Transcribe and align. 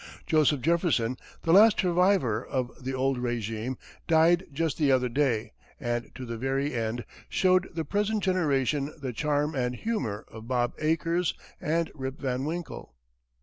Joseph 0.25 0.61
Jefferson, 0.61 1.15
the 1.43 1.53
last 1.53 1.79
survivor 1.79 2.43
of 2.43 2.83
the 2.83 2.91
old 2.95 3.19
régime, 3.19 3.77
died 4.07 4.47
just 4.51 4.79
the 4.79 4.91
other 4.91 5.09
day, 5.09 5.51
and 5.79 6.09
to 6.15 6.25
the 6.25 6.39
very 6.39 6.73
end 6.73 7.05
showed 7.29 7.69
the 7.75 7.85
present 7.85 8.23
generation 8.23 8.91
the 8.99 9.13
charm 9.13 9.53
and 9.53 9.75
humor 9.75 10.25
of 10.31 10.47
Bob 10.47 10.73
Acres 10.79 11.35
and 11.61 11.91
Rip 11.93 12.19
Van 12.19 12.45
Winkle. 12.45 12.95